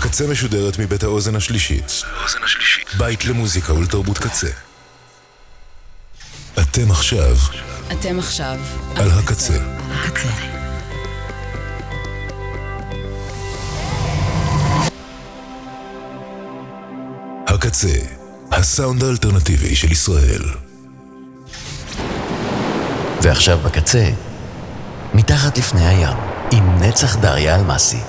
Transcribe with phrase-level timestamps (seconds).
[0.00, 2.02] הקצה משודרת מבית האוזן השלישית.
[2.98, 4.48] בית למוזיקה ולתרבות קצה.
[6.60, 7.36] אתם עכשיו.
[7.92, 8.58] אתם עכשיו.
[8.96, 9.58] על הקצה.
[17.46, 17.98] הקצה.
[18.52, 20.42] הסאונד האלטרנטיבי של ישראל.
[23.22, 24.10] ועכשיו בקצה,
[25.14, 26.16] מתחת לפני הים,
[26.52, 28.00] עם נצח דריה אלמסי.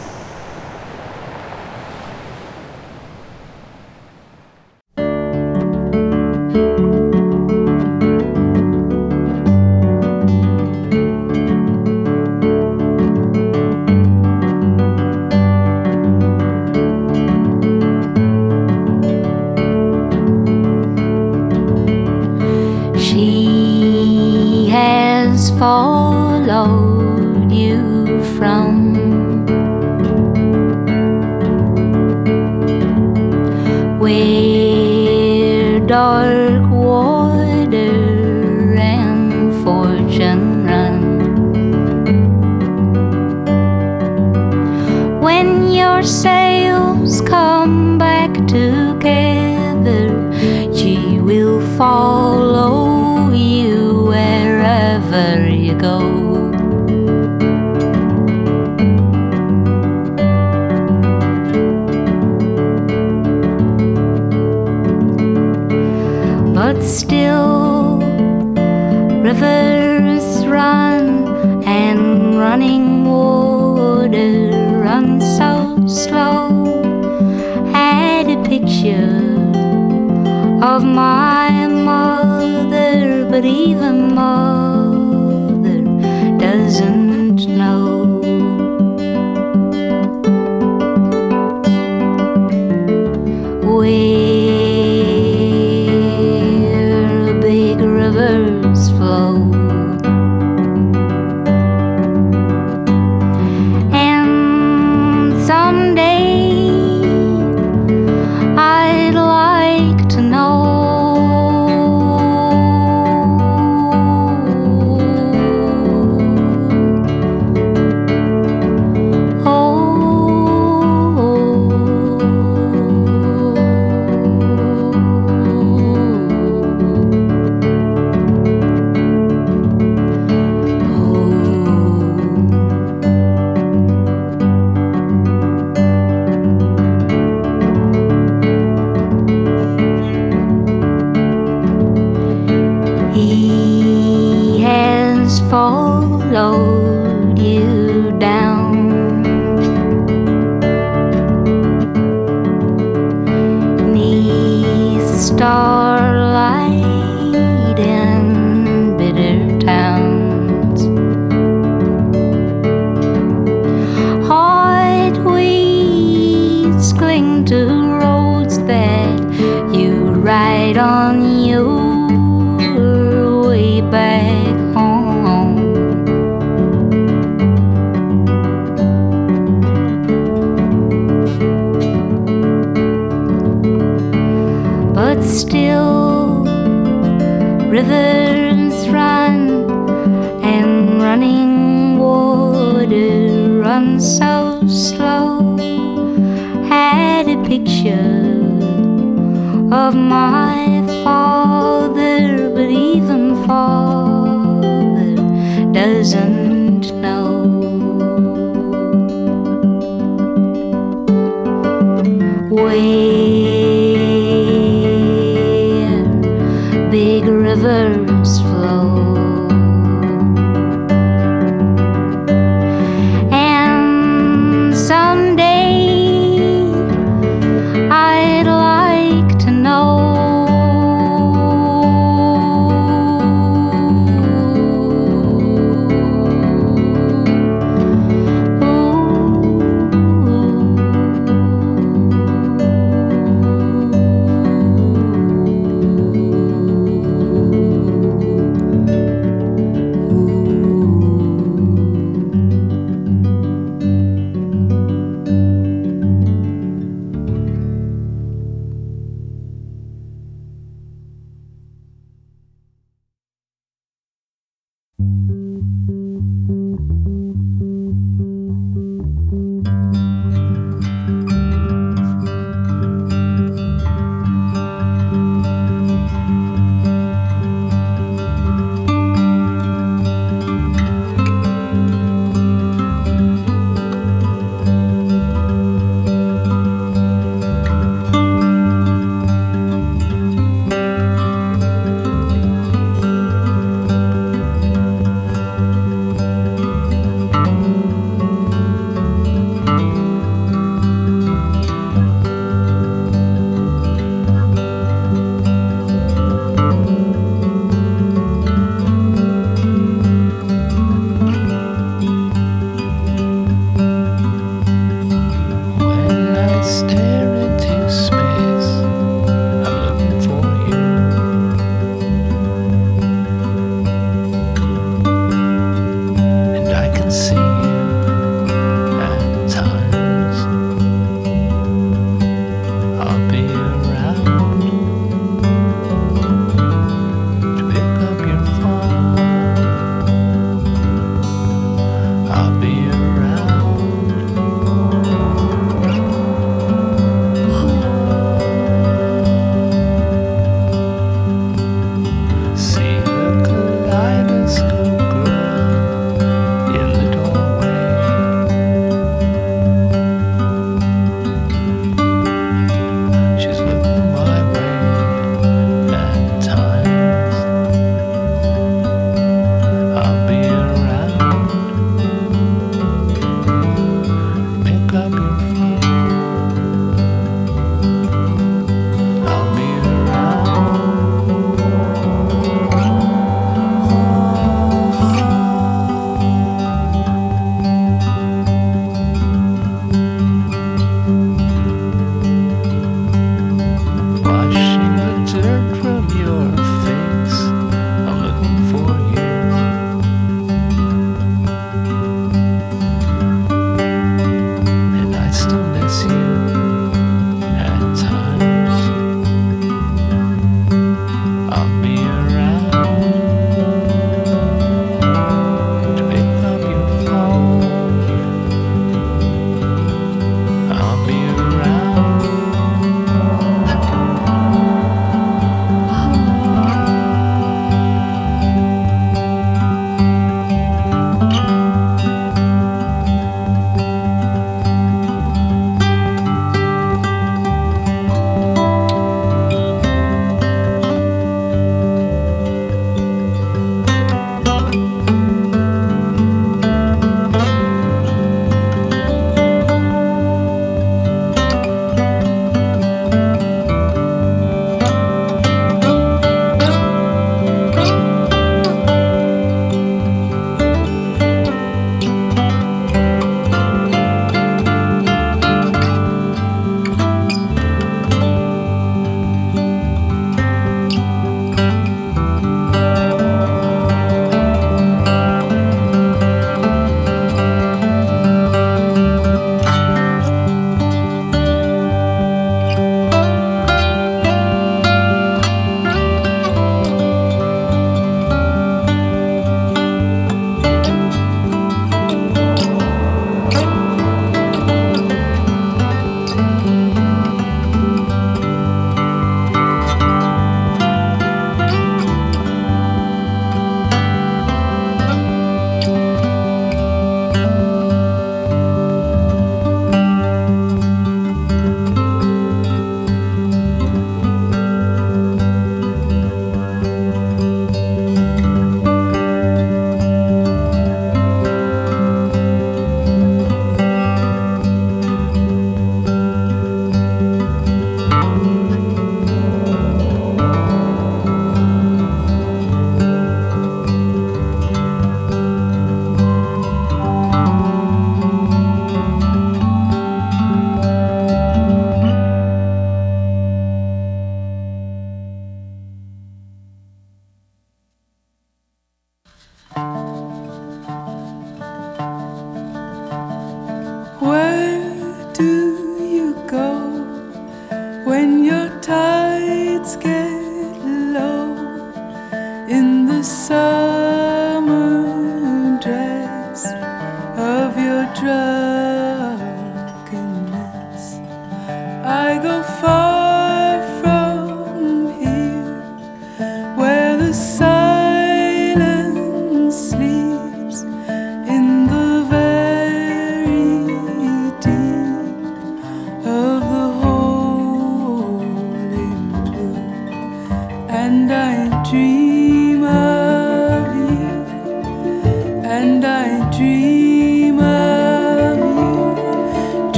[86.54, 87.21] And.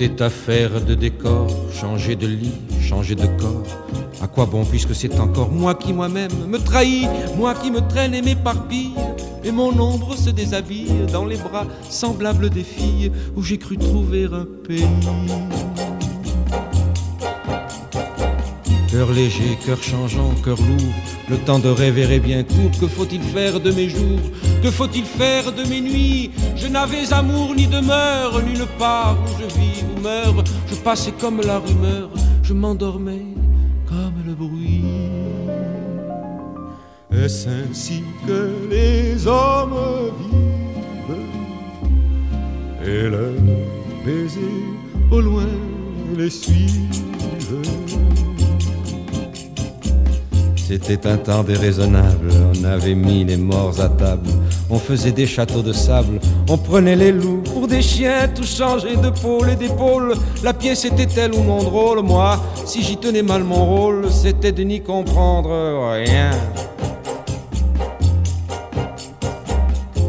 [0.00, 1.46] C'était affaire de décor,
[1.78, 3.66] changer de lit, changer de corps.
[4.22, 8.14] À quoi bon puisque c'est encore moi qui moi-même me trahis, moi qui me traîne
[8.14, 8.94] et m'éparpille,
[9.44, 14.24] et mon ombre se déshabille dans les bras semblables des filles où j'ai cru trouver
[14.24, 14.86] un pays.
[18.90, 20.94] Cœur léger, cœur changeant, cœur lourd,
[21.28, 22.70] le temps de rêver est bien court.
[22.80, 24.20] Que faut-il faire de mes jours?
[24.62, 26.30] Que faut-il faire de mes nuits?
[26.56, 29.69] Je n'avais amour ni demeure, nulle part où je vis
[30.02, 32.08] Je passais comme la rumeur,
[32.42, 33.26] je m'endormais
[33.86, 34.84] comme le bruit.
[37.12, 39.74] Est-ce ainsi que les hommes
[40.18, 41.16] vivent?
[42.86, 43.42] Et leurs
[44.04, 44.40] baisers
[45.10, 45.52] au loin
[46.16, 47.60] les suivent
[50.70, 54.30] C'était un temps déraisonnable, on avait mis les morts à table,
[54.70, 58.94] on faisait des châteaux de sable, on prenait les loups pour des chiens, tout changé
[58.94, 60.14] de pôle et d'épaule.
[60.44, 64.52] La pièce était telle ou non drôle, moi, si j'y tenais mal mon rôle, c'était
[64.52, 65.50] de n'y comprendre
[65.90, 66.30] rien.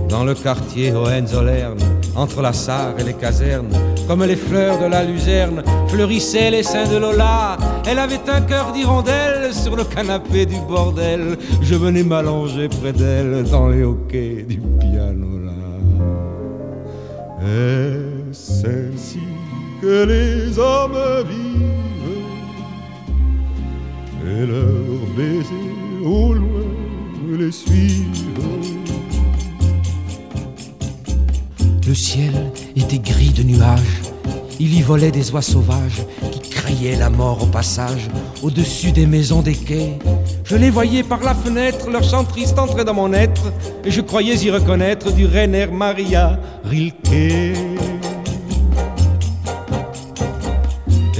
[0.09, 1.79] Dans le quartier Hohenzollern,
[2.15, 3.73] entre la Sarre et les casernes,
[4.11, 7.55] comme les fleurs de la luzerne, fleurissaient les seins de Lola.
[7.87, 11.37] Elle avait un cœur d'hirondelle sur le canapé du bordel.
[11.61, 15.53] Je venais m'allonger près d'elle dans les hoquets du piano là.
[17.41, 19.21] Est-ce ainsi
[19.81, 22.25] que les hommes vivent?
[24.27, 26.67] Et leurs baisers au loin
[27.39, 28.27] les suivent?
[31.87, 34.00] Le ciel était gris de nuages.
[34.63, 38.07] Il y volait des oies sauvages qui criaient la mort au passage
[38.43, 39.97] au-dessus des maisons des quais.
[40.43, 43.51] Je les voyais par la fenêtre, leur chant triste entrait dans mon être
[43.83, 47.70] et je croyais y reconnaître du Rainer Maria Rilke.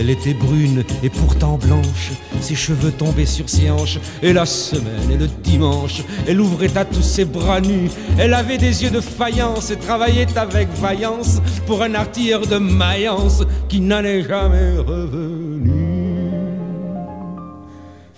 [0.01, 2.09] Elle était brune et pourtant blanche,
[2.39, 6.85] ses cheveux tombaient sur ses hanches, et la semaine et le dimanche, elle ouvrait à
[6.85, 7.91] tous ses bras nus.
[8.17, 13.43] Elle avait des yeux de faïence et travaillait avec vaillance pour un artilleur de Mayence
[13.69, 15.69] qui n'en est jamais revenu.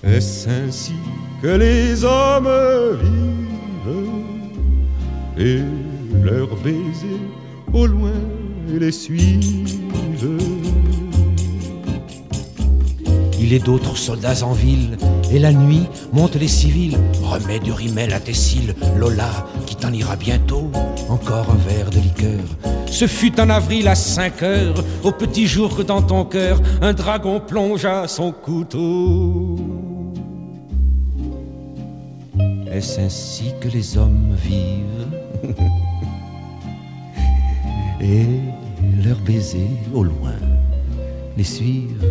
[0.05, 0.93] Est-ce ainsi
[1.41, 2.47] que les hommes
[3.01, 4.07] vivent
[5.37, 5.59] et
[6.23, 7.27] leurs baisers
[7.73, 8.13] au loin
[8.69, 10.52] les suivent?
[13.53, 14.97] Il est d'autres soldats en ville,
[15.31, 16.97] et la nuit montent les civils.
[17.21, 19.29] Remets du rimel à tes cils, Lola,
[19.67, 20.71] qui t'en ira bientôt.
[21.07, 22.39] Encore un verre de liqueur.
[22.87, 26.93] Ce fut en avril à 5 heures, au petit jour que dans ton cœur, un
[26.93, 29.55] dragon plongea son couteau.
[32.71, 35.09] Est-ce ainsi que les hommes vivent?
[38.01, 38.25] Et
[39.05, 40.33] leurs baisers au loin
[41.37, 42.03] les suivent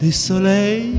[0.00, 0.92] des soleils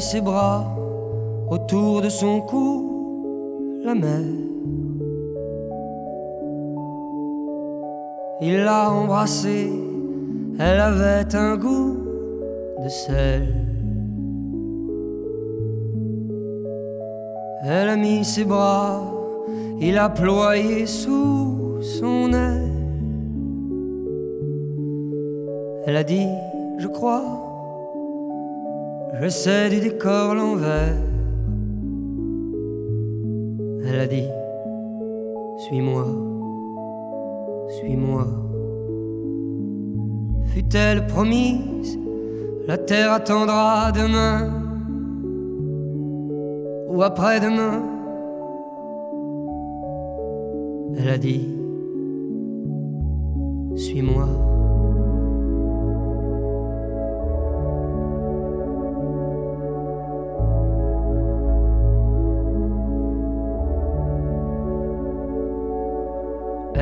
[0.00, 0.64] ses bras
[1.50, 4.20] autour de son cou, la mer.
[8.40, 9.70] Il l'a embrassée,
[10.58, 11.96] elle avait un goût
[12.82, 13.54] de sel.
[17.66, 19.00] Elle a mis ses bras,
[19.80, 22.70] il a ployé sous son aile.
[25.86, 26.28] Elle a dit,
[26.78, 27.43] je crois,
[29.20, 30.96] je sais du décor l'envers.
[33.86, 34.28] Elle a dit,
[35.58, 36.06] suis-moi,
[37.78, 38.26] suis-moi.
[40.46, 41.98] Fut-elle promise,
[42.66, 44.50] la terre attendra demain
[46.88, 47.82] ou après-demain?
[50.98, 51.48] Elle a dit,
[53.76, 54.43] suis-moi.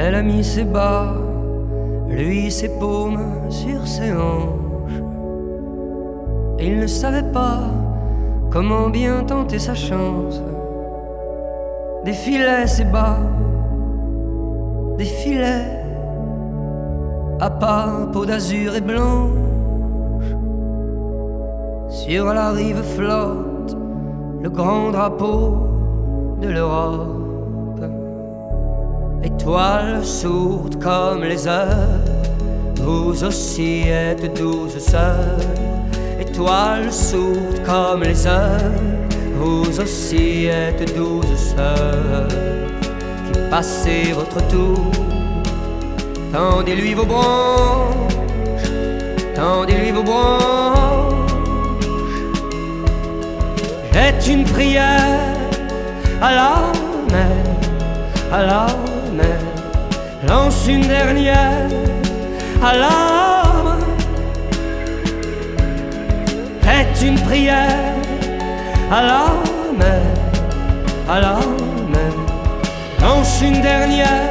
[0.04, 1.14] Elle a mis ses bas,
[2.08, 5.00] lui ses paumes sur ses hanches.
[6.58, 7.60] Il ne savait pas
[8.50, 10.42] comment bien tenter sa chance.
[12.12, 13.18] filets ses bas,
[15.04, 15.84] filets
[17.38, 19.30] à pas peau d'azur et blanche.
[21.90, 23.76] Sur la rive flotte
[24.40, 25.58] le grand drapeau
[26.40, 27.31] de l'Europe.
[29.24, 32.00] Étoiles sourdes comme les heures,
[32.76, 35.38] vous aussi êtes douze sœurs.
[36.20, 38.72] Étoiles sourdes comme les heures,
[39.36, 42.28] vous aussi êtes douze sœurs.
[43.32, 44.90] Qui passez votre tour,
[46.32, 48.14] tendez-lui vos branches,
[49.34, 51.12] tendez-lui vos branches.
[53.92, 55.36] Jette une prière
[56.20, 56.52] à la
[57.10, 57.36] mer,
[58.32, 58.91] à la.
[60.28, 61.68] Lance une dernière
[62.72, 63.78] mer.
[66.62, 67.94] Jette une prière
[68.90, 69.24] à la
[69.76, 70.02] mer,
[71.08, 72.14] à.
[73.00, 74.30] Lance une dernière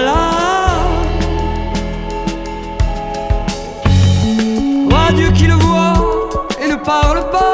[0.00, 0.14] la
[4.88, 5.94] Vois Dieu qui le voit
[6.60, 7.53] et ne parle pas.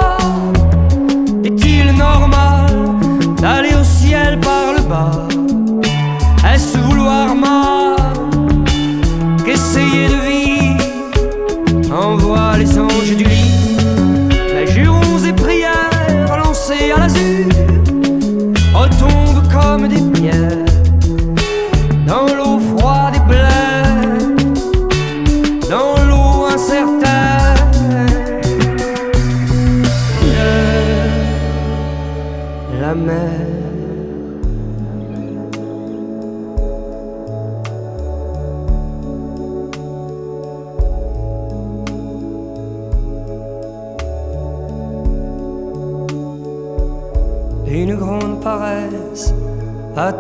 [7.01, 7.97] Vouloir mal
[9.45, 12.79] qu'essayer de vivre Envoie les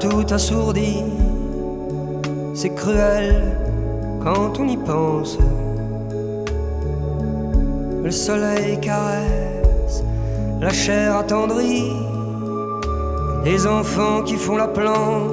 [0.00, 1.02] tout assourdi.
[2.54, 3.42] C'est cruel
[4.24, 5.38] quand on y pense.
[8.02, 10.02] Le soleil caresse
[10.60, 11.92] la chair attendrie
[13.44, 15.30] des enfants qui font la planche.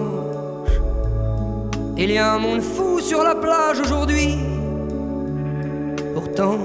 [1.97, 4.37] Il y a un monde fou sur la plage aujourd'hui.
[6.13, 6.57] Pourtant,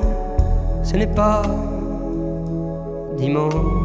[0.82, 1.42] ce n'est pas
[3.16, 3.81] dimanche.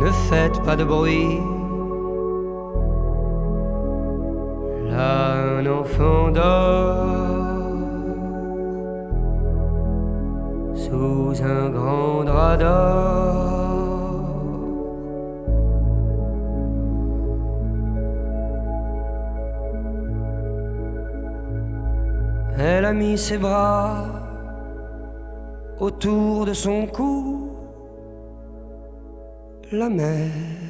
[0.00, 1.38] Ne faites pas de bruit.
[4.88, 7.20] Là, un enfant dort
[10.74, 13.50] sous un grand drap d'or.
[22.58, 24.06] Elle a mis ses bras
[25.78, 27.49] autour de son cou
[29.72, 30.69] la mer.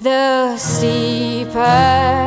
[0.00, 2.19] the steeper.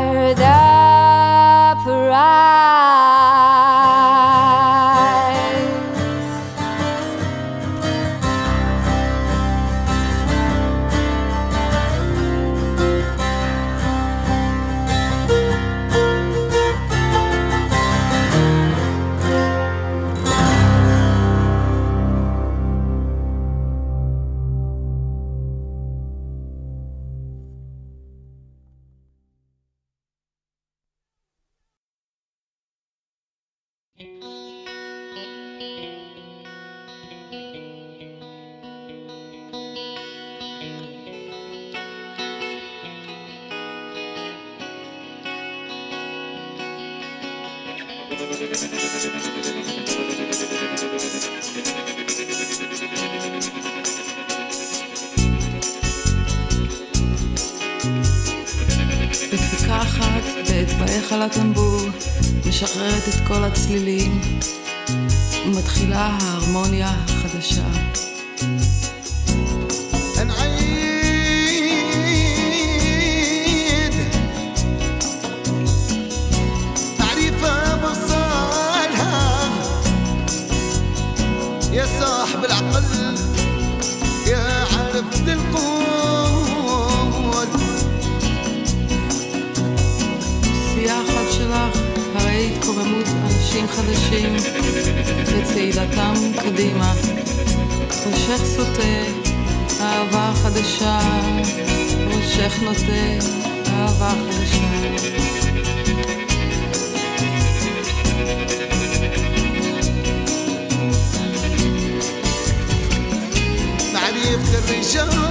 [114.95, 115.22] angel.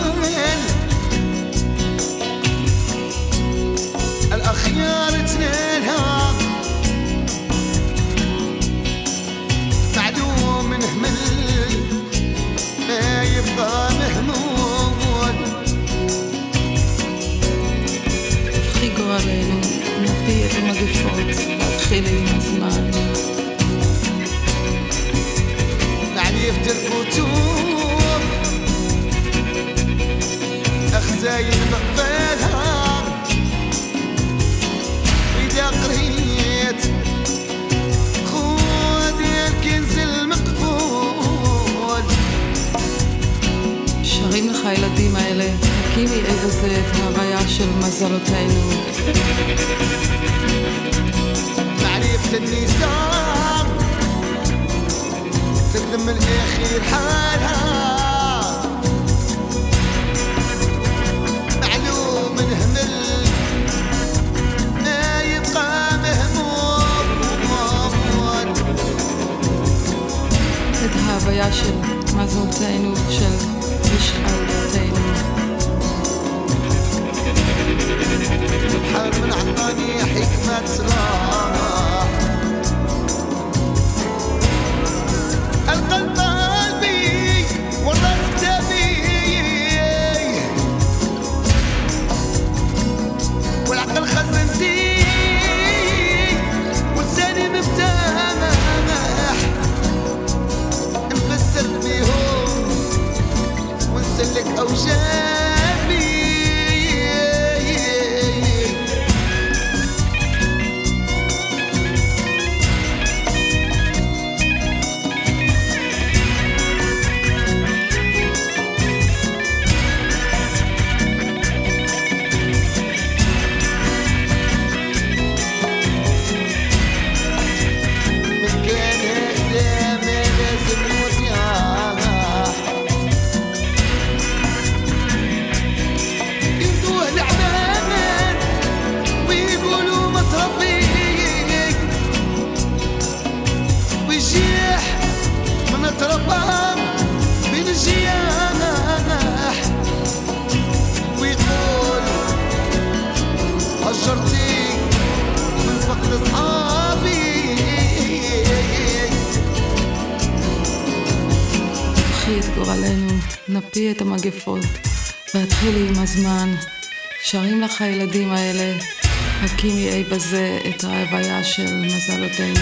[170.13, 172.61] בזה את ההוויה של מזלותינו,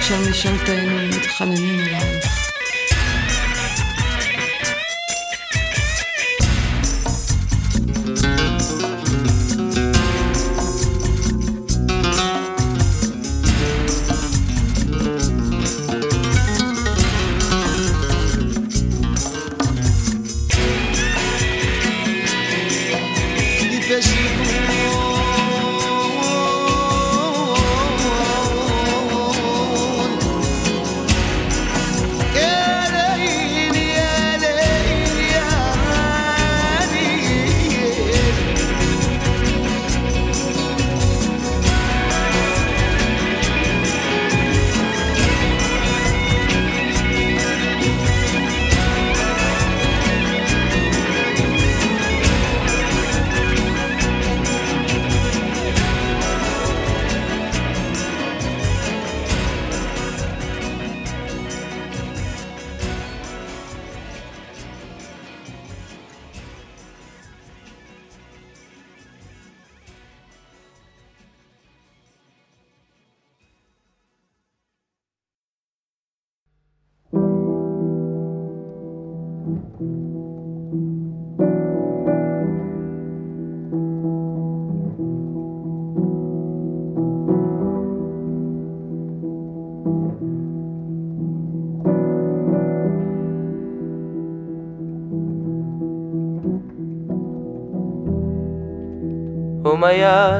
[0.00, 2.21] של משאלתנו, מתחננים אליו.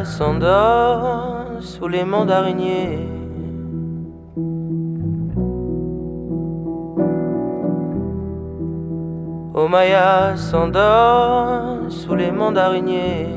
[0.05, 3.09] S'endort sous les mandariniers.
[9.55, 13.29] Omaya s'endort sous les mandariniers.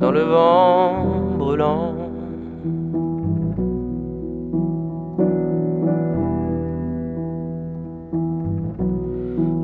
[0.00, 1.04] Dans le vent
[1.38, 1.94] brûlant.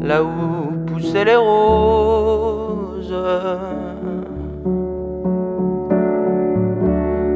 [0.03, 2.42] Là où poussaient les roses.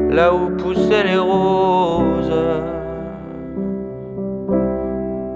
[0.09, 2.33] Là où poussaient les roses.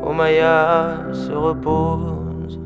[0.03, 2.59] Omaya se repose.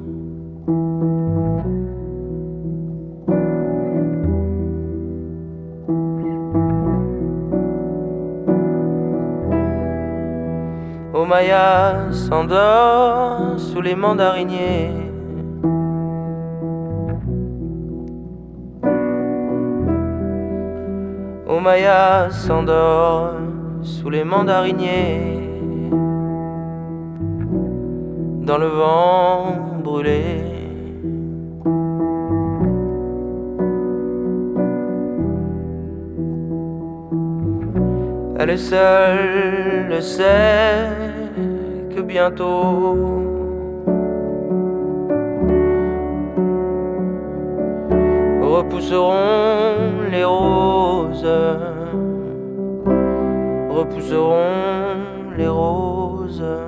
[11.14, 15.05] Omaya s'endort sous les mandariniers.
[21.48, 23.36] Omaya s'endort
[23.84, 25.48] sous les mandariniers.
[28.42, 30.56] Dans le vent brûlé.
[38.38, 40.90] Elle est seule, le sait
[41.96, 43.35] que bientôt
[48.56, 51.28] repousseront les roses,
[53.70, 56.65] repousseront les roses.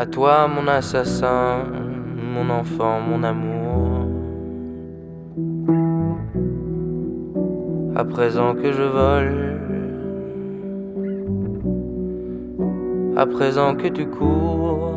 [0.00, 1.64] À toi, mon assassin,
[2.32, 4.06] mon enfant, mon amour.
[7.96, 9.58] À présent que je vole,
[13.16, 14.94] à présent que tu cours,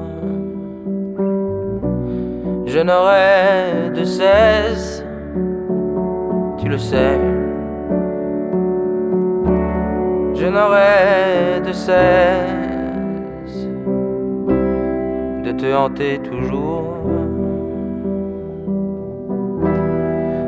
[2.68, 5.04] je n'aurai de cesse,
[6.60, 7.20] tu le sais,
[10.36, 12.61] je n'aurai de cesse
[15.44, 16.98] de te hanter toujours.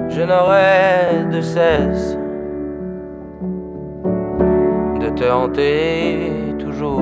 [0.10, 2.18] Je n'aurai de cesse
[5.02, 7.02] de te hanter toujours.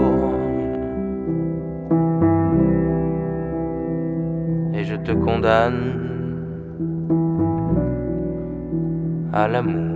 [4.74, 6.00] Et je te condamne
[9.34, 9.91] à l'amour.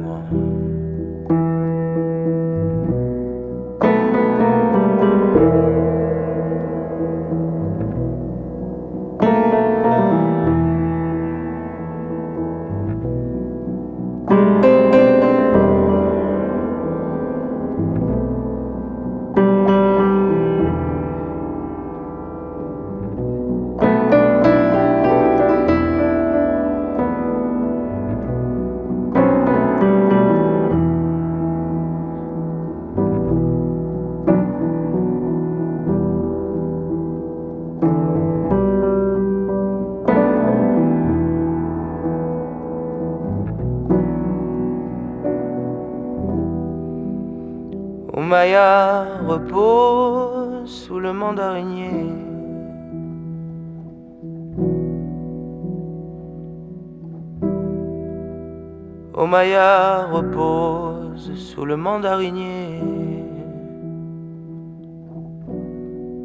[60.12, 62.82] Repose sous le mandarinier.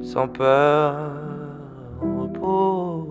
[0.02, 0.94] Sans peur
[2.00, 3.06] repose.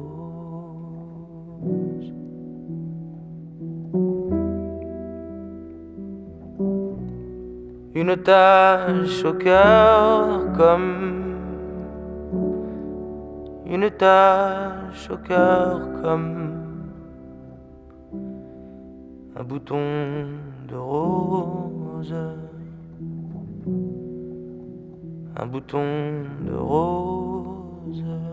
[7.94, 11.20] Une tache au cœur comme
[13.66, 16.49] une tache au cœur comme
[19.50, 20.28] bouton
[20.68, 22.14] de rose,
[25.36, 28.29] un bouton de rose.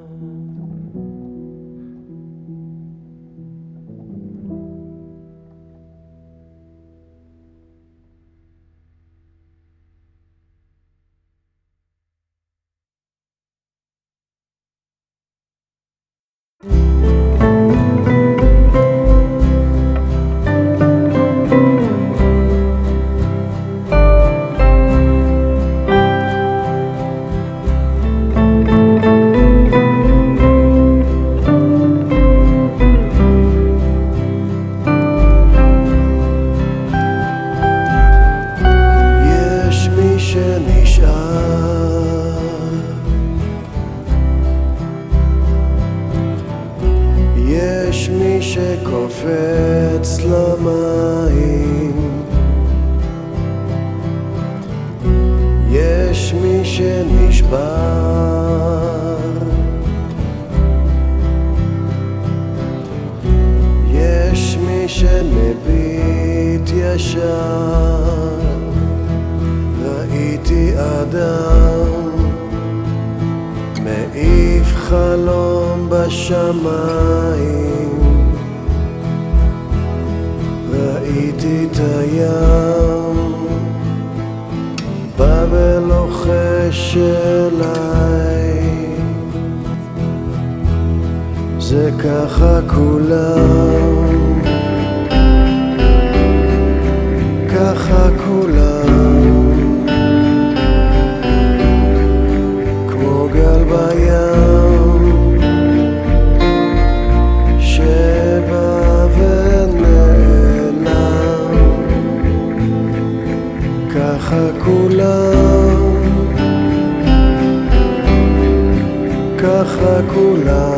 [120.17, 120.76] 不老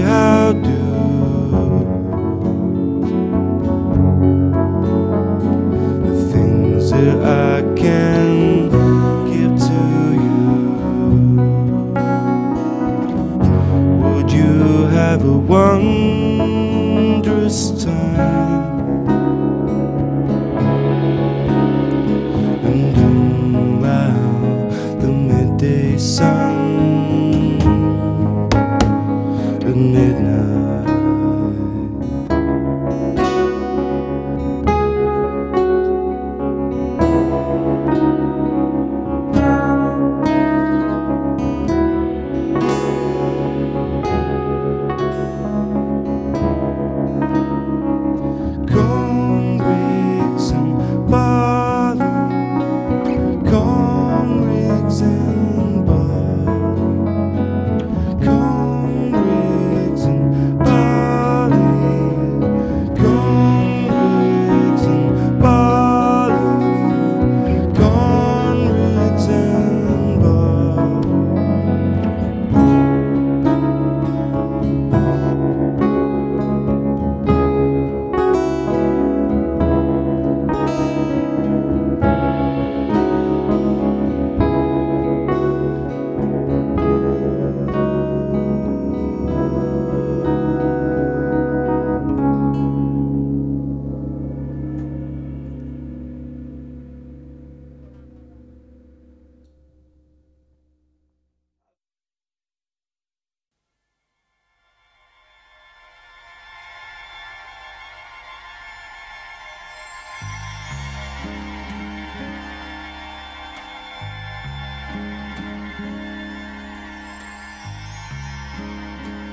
[0.00, 0.80] how do.
[6.06, 8.70] The things that I can
[9.30, 9.82] give to
[10.24, 10.40] you.
[14.02, 15.99] Would you have a wondrous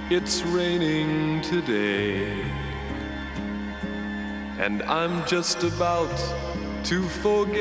[0.10, 2.41] It's raining today,
[4.58, 6.18] and I'm just about
[6.86, 7.58] to forget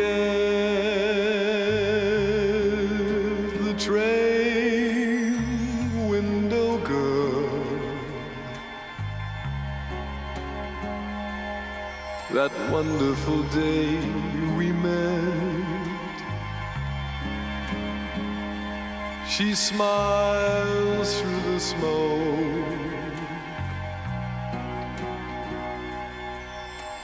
[3.64, 5.34] the train
[6.08, 7.50] window girl.
[12.30, 13.98] That wonderful day
[14.56, 15.15] we met.
[19.36, 22.24] She smiles through the smoke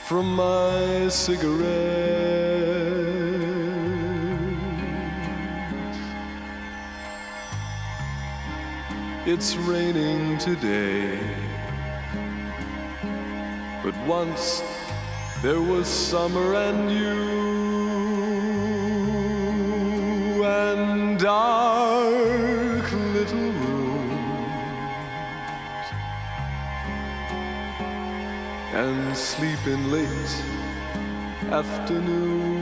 [0.05, 1.68] from my cigarette.
[9.26, 11.18] It's raining today,
[13.83, 14.62] but once
[15.43, 17.51] there was summer and you
[29.37, 30.35] sleeping late
[31.51, 32.53] afternoons.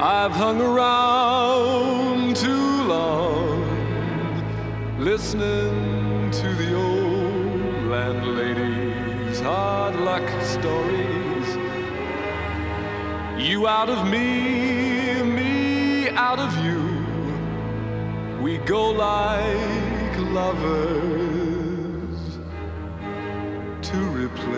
[0.00, 1.33] I've hung around
[5.34, 11.48] listening to the old landlady's hard luck stories.
[13.36, 16.82] You out of me, me out of you.
[18.42, 20.68] We go like lovers
[23.82, 24.54] to replace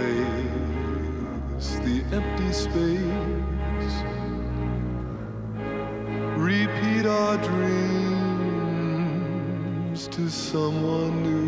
[1.86, 3.46] the empty space
[6.36, 7.75] repeat our dreams
[10.36, 11.46] someone new.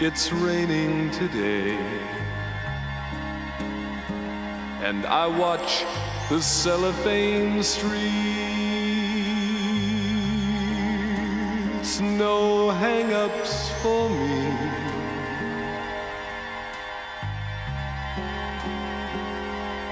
[0.00, 1.76] It's raining today,
[4.82, 5.84] and I watch
[6.30, 8.37] the cellophane street.
[12.78, 14.42] hang-ups for me.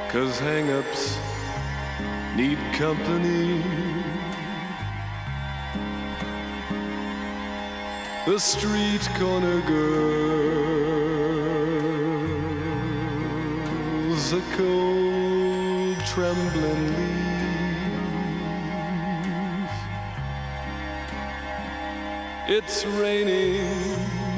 [0.08, 1.18] Cause hang-ups
[2.36, 3.62] need company.
[8.26, 9.86] The street corner girl's
[14.32, 17.05] a cold trembling
[22.48, 23.66] It's raining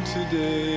[0.07, 0.68] today.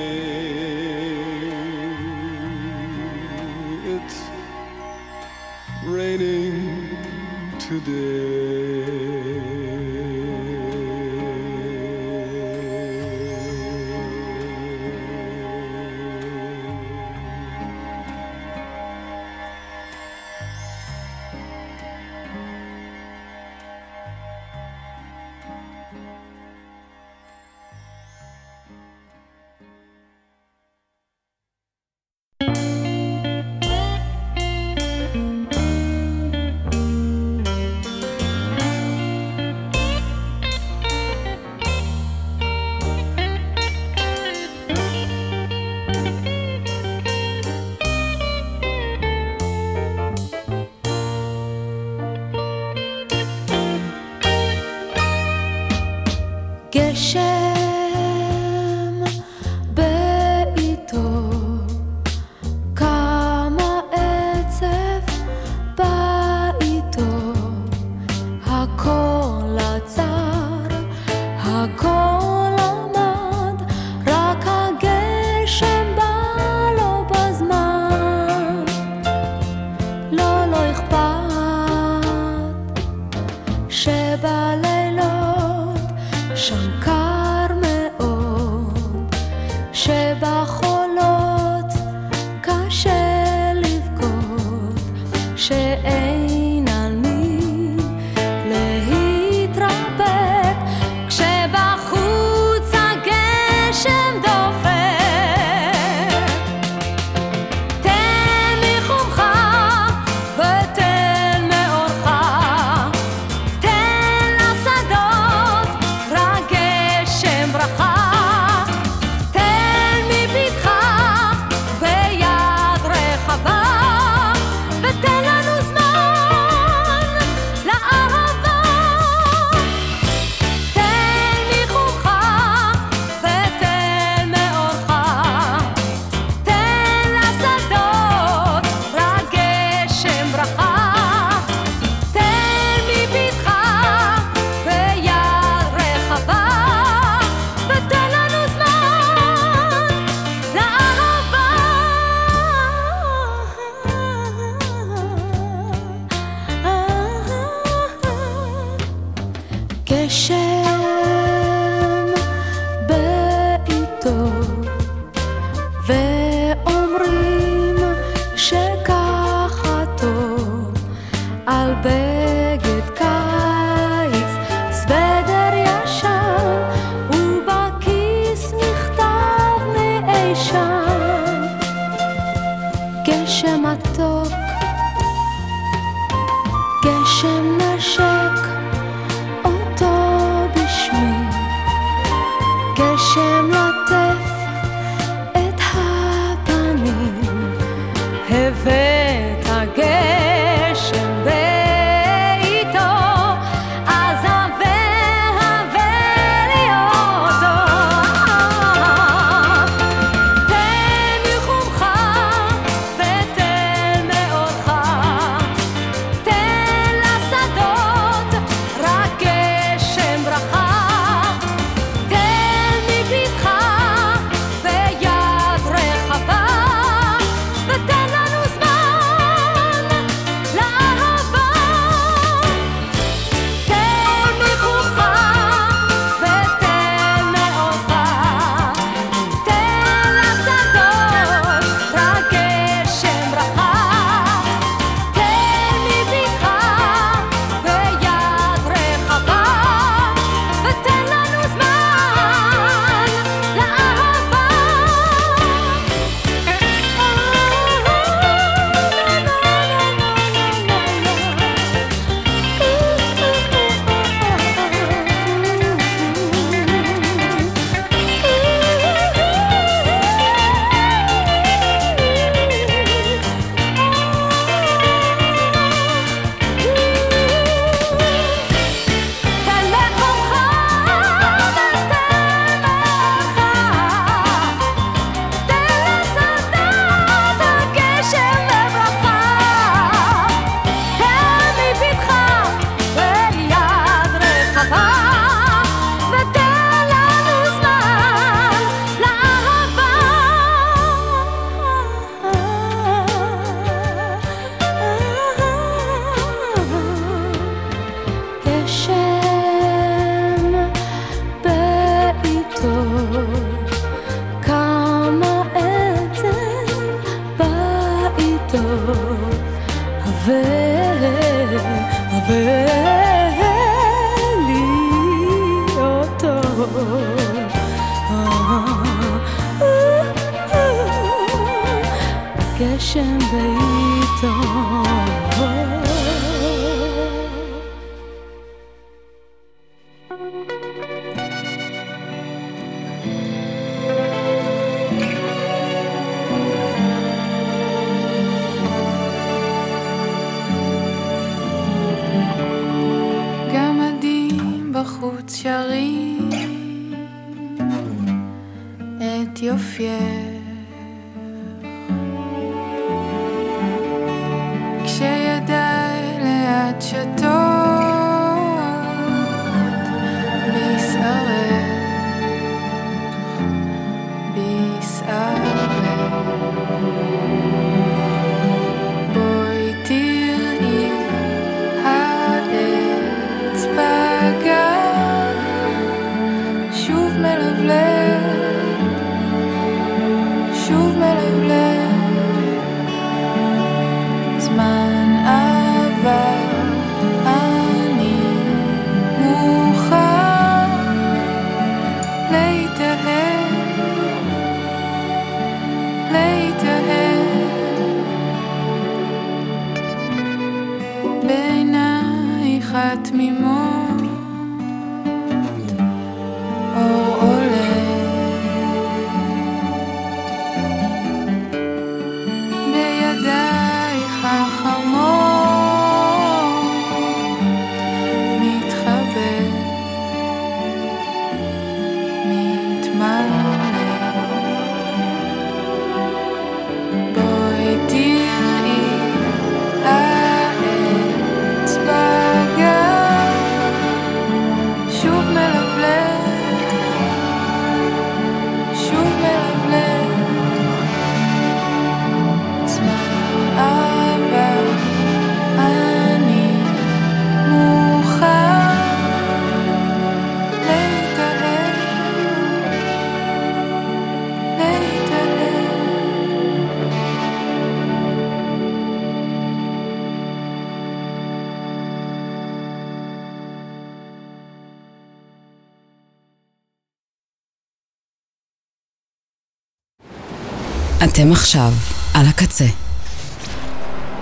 [481.22, 481.72] אתם עכשיו
[482.14, 482.66] על הקצה.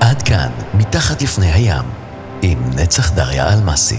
[0.01, 1.85] עד כאן, מתחת לפני הים,
[2.43, 3.99] עם נצח דריה אלמסי.